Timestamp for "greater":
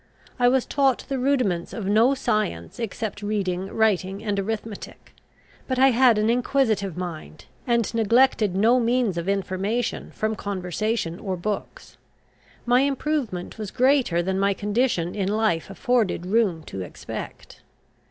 13.69-14.23